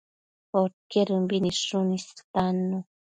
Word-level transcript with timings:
Podquedëmbi 0.53 1.37
nidshun 1.43 1.87
istannu 1.99 2.77